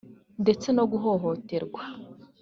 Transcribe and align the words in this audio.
ndetse 0.41 0.67
no 0.77 0.83
guhohoterwa 0.91 1.81